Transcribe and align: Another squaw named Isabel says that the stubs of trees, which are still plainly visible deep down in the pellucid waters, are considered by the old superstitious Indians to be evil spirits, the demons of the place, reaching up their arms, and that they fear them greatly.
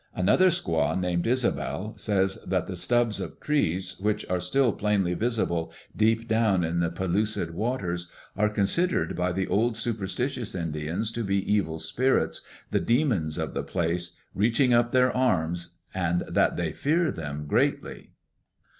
Another 0.15 0.47
squaw 0.47 0.99
named 0.99 1.27
Isabel 1.27 1.93
says 1.95 2.39
that 2.47 2.65
the 2.65 2.75
stubs 2.75 3.19
of 3.19 3.39
trees, 3.39 3.97
which 3.99 4.25
are 4.31 4.39
still 4.39 4.73
plainly 4.73 5.13
visible 5.13 5.71
deep 5.95 6.27
down 6.27 6.63
in 6.63 6.79
the 6.79 6.89
pellucid 6.89 7.53
waters, 7.53 8.09
are 8.35 8.49
considered 8.49 9.15
by 9.15 9.31
the 9.31 9.45
old 9.45 9.77
superstitious 9.77 10.55
Indians 10.55 11.11
to 11.11 11.23
be 11.23 11.37
evil 11.53 11.77
spirits, 11.77 12.41
the 12.71 12.79
demons 12.79 13.37
of 13.37 13.53
the 13.53 13.61
place, 13.63 14.13
reaching 14.33 14.73
up 14.73 14.91
their 14.91 15.15
arms, 15.15 15.75
and 15.93 16.21
that 16.27 16.57
they 16.57 16.71
fear 16.71 17.11
them 17.11 17.45
greatly. 17.45 18.09